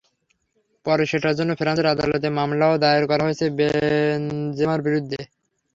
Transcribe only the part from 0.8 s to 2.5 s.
পরে সেটার জন্য ফ্রান্সের আদালতে